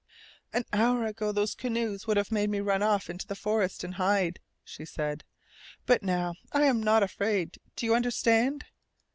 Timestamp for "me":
2.49-2.59